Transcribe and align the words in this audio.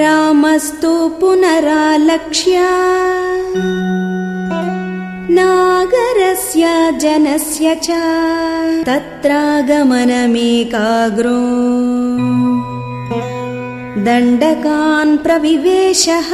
रामस्तु 0.00 0.90
पुनरालक्ष्य 1.20 2.52
नागरस्य 5.38 6.64
जनस्य 7.02 7.66
च 7.74 7.86
तत्रागमनमेकाग्रो 8.88 11.38
दण्डकान् 14.08 15.16
प्रविवेशः 15.28 16.32